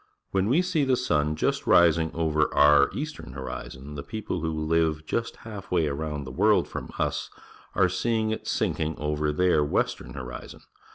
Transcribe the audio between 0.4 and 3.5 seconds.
we see the sun just rising over our eastern